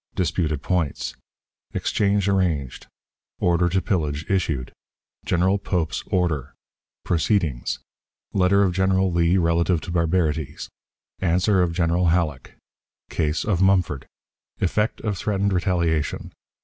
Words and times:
Disputed 0.15 0.63
Points. 0.63 1.13
Exchange 1.75 2.27
arranged. 2.27 2.87
Order 3.37 3.69
to 3.69 3.83
pillage 3.83 4.27
issued. 4.31 4.71
General 5.25 5.59
Pope's 5.59 6.03
Order. 6.07 6.55
Proceedings. 7.05 7.77
Letter 8.33 8.63
of 8.63 8.73
General 8.73 9.11
Lee 9.11 9.37
relative 9.37 9.79
to 9.81 9.91
Barbarities. 9.91 10.69
Answer 11.19 11.61
of 11.61 11.73
General 11.73 12.07
Halleck. 12.07 12.55
Case 13.11 13.45
of 13.45 13.61
Mumford. 13.61 14.07
Effect 14.59 15.01
of 15.01 15.19
Threatened 15.19 15.53
Retaliation. 15.53 16.31